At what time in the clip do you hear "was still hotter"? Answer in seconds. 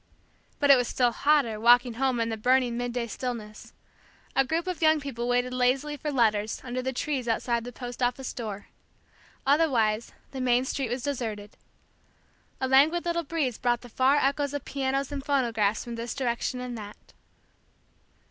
0.77-1.59